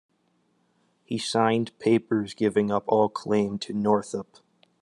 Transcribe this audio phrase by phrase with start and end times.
[1.03, 4.37] He signed papers giving up all claim to Northup.